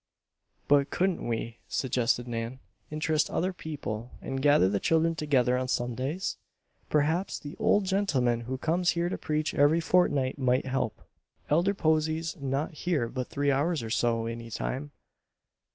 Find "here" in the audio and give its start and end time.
8.97-9.09, 12.73-13.07